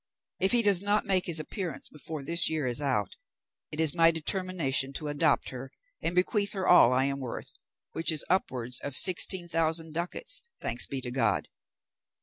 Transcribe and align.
If 0.39 0.51
he 0.53 0.63
does 0.63 0.81
not 0.81 1.05
make 1.05 1.27
his 1.27 1.39
appearance 1.39 1.87
before 1.87 2.23
this 2.23 2.49
year 2.49 2.65
is 2.65 2.81
out, 2.81 3.15
it 3.71 3.79
is 3.79 3.93
my 3.93 4.09
determination 4.09 4.93
to 4.93 5.09
adopt 5.09 5.49
her 5.49 5.69
and 6.01 6.15
bequeath 6.15 6.53
her 6.53 6.67
all 6.67 6.91
I 6.91 7.05
am 7.05 7.19
worth, 7.19 7.53
which 7.91 8.11
is 8.11 8.25
upwards 8.27 8.79
of 8.79 8.97
sixteen 8.97 9.47
thousand 9.47 9.93
ducats, 9.93 10.41
thanks 10.59 10.87
be 10.87 11.01
to 11.01 11.11
God. 11.11 11.49